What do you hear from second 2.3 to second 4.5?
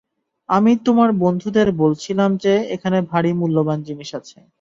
যে এখানে ভারি মূল্যবান জিনিস আছে।